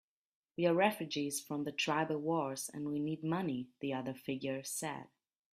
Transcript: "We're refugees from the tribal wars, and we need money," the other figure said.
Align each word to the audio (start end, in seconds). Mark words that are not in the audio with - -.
"We're 0.57 0.73
refugees 0.73 1.39
from 1.39 1.63
the 1.63 1.71
tribal 1.71 2.17
wars, 2.17 2.69
and 2.73 2.89
we 2.89 2.97
need 2.99 3.23
money," 3.23 3.67
the 3.81 3.93
other 3.93 4.15
figure 4.15 4.63
said. 4.63 5.09